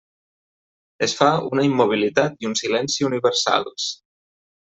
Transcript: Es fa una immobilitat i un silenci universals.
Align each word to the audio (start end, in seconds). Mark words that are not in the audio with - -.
Es 1.07 1.13
fa 1.19 1.27
una 1.49 1.65
immobilitat 1.67 2.41
i 2.45 2.49
un 2.53 2.57
silenci 2.63 3.07
universals. 3.11 3.87